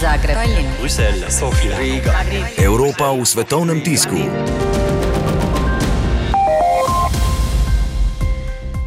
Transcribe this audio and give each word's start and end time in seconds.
Zagreb, 0.00 0.36
Tallinn, 0.36 0.68
Bruselj, 0.78 1.24
Sofija, 1.30 1.78
Riga. 1.78 2.12
Evropa 2.60 3.16
v 3.16 3.24
svetovnem 3.24 3.80
tisku. 3.80 4.28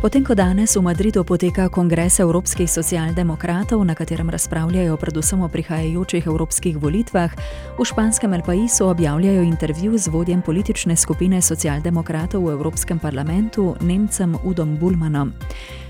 Potem, 0.06 0.22
ko 0.22 0.38
danes 0.38 0.78
v 0.78 0.86
Madridu 0.86 1.26
poteka 1.26 1.66
kongres 1.74 2.22
evropskih 2.22 2.70
socialdemokratov, 2.70 3.82
na 3.82 3.98
katerem 3.98 4.30
razpravljajo 4.30 4.96
predvsem 5.02 5.42
o 5.42 5.50
prihajajočih 5.50 6.30
evropskih 6.30 6.78
volitvah, 6.78 7.34
v 7.76 7.82
španskem 7.82 8.30
El 8.34 8.46
Paisu 8.46 8.94
objavljajo 8.94 9.42
intervju 9.42 9.98
z 9.98 10.14
vodjem 10.14 10.46
politične 10.46 10.94
skupine 10.96 11.42
socialdemokratov 11.42 12.46
v 12.46 12.54
Evropskem 12.54 13.02
parlamentu, 13.02 13.74
Nemcem 13.82 14.38
Udom 14.46 14.78
Bulmanom. 14.78 15.34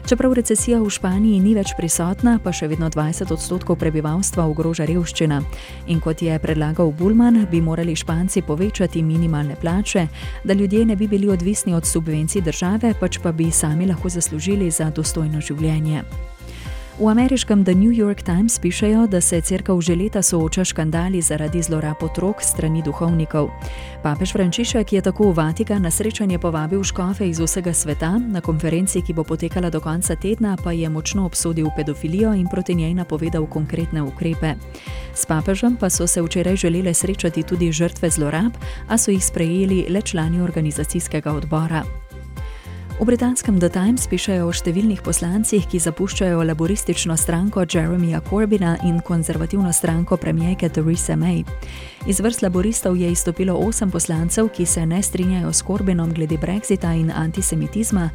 Čeprav 0.09 0.33
recesija 0.33 0.79
v 0.81 0.89
Španiji 0.89 1.37
ni 1.37 1.51
več 1.53 1.75
prisotna, 1.77 2.39
pa 2.41 2.49
še 2.49 2.65
vedno 2.71 2.87
20 2.89 3.29
odstotkov 3.29 3.77
prebivalstva 3.77 4.41
ogroža 4.49 4.87
revščina. 4.89 5.37
In 5.93 6.01
kot 6.01 6.23
je 6.25 6.33
predlagal 6.41 6.89
Bulman, 6.97 7.37
bi 7.51 7.61
morali 7.61 7.93
Španci 7.93 8.41
povečati 8.41 9.03
minimalne 9.05 9.53
plače, 9.61 10.07
da 10.41 10.57
ljudje 10.57 10.81
ne 10.89 10.97
bi 10.97 11.05
bili 11.05 11.29
odvisni 11.29 11.77
od 11.77 11.85
subvencij 11.85 12.41
države, 12.41 12.95
pač 12.97 13.21
pa 13.21 13.29
bi 13.29 13.51
sami 13.53 13.85
lahko 13.85 14.09
zaslužili 14.09 14.71
za 14.73 14.89
dostojno 14.89 15.45
življenje. 15.45 16.01
V 16.99 17.07
ameriškem 17.07 17.63
The 17.63 17.75
New 17.75 17.95
York 17.95 18.21
Times 18.21 18.59
pišejo, 18.59 19.07
da 19.07 19.21
se 19.21 19.41
crkva 19.41 19.81
že 19.81 19.95
leta 19.95 20.21
sooča 20.21 20.65
škandali 20.65 21.21
zaradi 21.21 21.61
zlorab 21.61 22.03
otrok 22.03 22.43
strani 22.43 22.83
duhovnikov. 22.83 23.47
Papež 24.03 24.33
Frančišek 24.33 24.93
je 24.93 25.01
tako 25.01 25.31
v 25.31 25.35
Vatikan 25.35 25.81
na 25.81 25.91
srečanje 25.91 26.39
povabil 26.39 26.83
škofe 26.83 27.29
iz 27.29 27.39
vsega 27.39 27.73
sveta, 27.73 28.19
na 28.19 28.41
konferenci, 28.41 29.01
ki 29.01 29.13
bo 29.13 29.23
potekala 29.23 29.69
do 29.69 29.79
konca 29.79 30.15
tedna, 30.15 30.57
pa 30.63 30.71
je 30.71 30.89
močno 30.89 31.25
obsodil 31.25 31.71
pedofilijo 31.75 32.33
in 32.33 32.47
proti 32.51 32.75
njej 32.75 32.93
napovedal 32.93 33.47
konkretne 33.47 34.03
ukrepe. 34.03 34.55
S 35.15 35.25
papežem 35.25 35.77
pa 35.79 35.89
so 35.89 36.07
se 36.07 36.21
včeraj 36.21 36.55
želele 36.55 36.93
srečati 36.93 37.43
tudi 37.43 37.71
žrtve 37.71 38.09
zlorab, 38.09 38.51
a 38.87 38.97
so 38.97 39.11
jih 39.11 39.23
sprejeli 39.23 39.85
le 39.89 40.01
člani 40.01 40.41
organizacijskega 40.41 41.31
odbora. 41.31 41.98
V 42.99 43.05
britanskem 43.05 43.55
The 43.59 43.69
Times 43.71 44.03
pišejo 44.11 44.49
o 44.49 44.51
številnih 44.51 44.99
poslancih, 44.99 45.63
ki 45.71 45.79
zapuščajo 45.79 46.41
laboristično 46.43 47.15
stranko 47.15 47.63
Jeremija 47.63 48.19
Corbina 48.27 48.73
in 48.83 48.97
konzervativno 48.99 49.71
stranko 49.71 50.17
premijejke 50.19 50.67
Theresa 50.67 51.15
May. 51.15 51.45
Iz 52.11 52.19
vrst 52.19 52.43
laboristov 52.43 52.99
je 52.99 53.07
izstopilo 53.07 53.55
osem 53.55 53.87
poslancev, 53.87 54.49
ki 54.51 54.67
se 54.67 54.83
ne 54.83 54.99
strinjajo 54.99 55.53
s 55.53 55.63
Corbinom 55.63 56.11
glede 56.11 56.35
brexita 56.35 56.91
in 56.91 57.07
antisemitizma. 57.15 58.09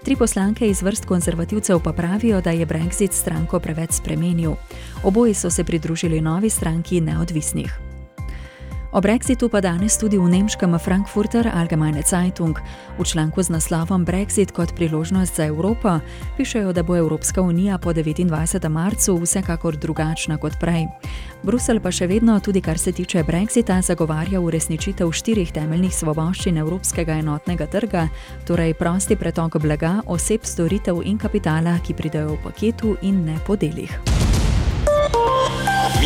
Tri 0.00 0.16
poslanke 0.16 0.64
iz 0.64 0.80
vrst 0.80 1.04
konzervativcev 1.04 1.82
pa 1.84 1.92
pravijo, 1.92 2.40
da 2.40 2.56
je 2.56 2.64
brexit 2.64 3.12
stranko 3.12 3.60
preveč 3.60 4.00
spremenil. 4.00 4.56
Oboji 5.04 5.34
so 5.34 5.50
se 5.50 5.64
pridružili 5.64 6.24
novi 6.24 6.48
stranki 6.48 7.02
neodvisnih. 7.04 7.85
O 8.92 9.00
brexitu 9.00 9.48
pa 9.48 9.60
danes 9.60 9.98
tudi 9.98 10.18
v 10.18 10.28
nemškem 10.30 10.78
Frankfurter 10.78 11.50
Allgemeine 11.54 12.02
Zeitung. 12.02 12.58
V 12.98 13.04
članku 13.04 13.42
z 13.42 13.50
naslovom 13.50 14.06
Brexit 14.06 14.52
kot 14.52 14.74
priložnost 14.74 15.36
za 15.36 15.44
Evropo 15.44 16.00
pišejo, 16.36 16.72
da 16.72 16.82
bo 16.82 16.96
Evropska 16.96 17.42
unija 17.42 17.78
po 17.78 17.92
29. 17.92 18.68
marcu 18.68 19.18
vsekakor 19.18 19.76
drugačna 19.76 20.38
kot 20.38 20.52
prej. 20.60 20.86
Bruselj 21.42 21.80
pa 21.80 21.90
še 21.90 22.06
vedno, 22.06 22.40
tudi 22.40 22.60
kar 22.60 22.78
se 22.78 22.92
tiče 22.92 23.24
brexita, 23.24 23.82
zagovarja 23.82 24.40
uresničitev 24.40 25.12
štirih 25.12 25.52
temeljnih 25.52 25.94
svoboščin 25.94 26.56
Evropskega 26.56 27.18
enotnega 27.20 27.66
trga, 27.66 28.08
torej 28.46 28.74
prosti 28.74 29.16
pretok 29.16 29.58
blaga, 29.58 30.00
oseb, 30.06 30.46
storitev 30.46 31.02
in 31.04 31.18
kapitala, 31.18 31.78
ki 31.82 31.94
pridejo 31.94 32.36
v 32.36 32.42
paketu 32.48 32.96
in 33.02 33.24
ne 33.26 33.38
po 33.46 33.56
delih. 33.56 34.15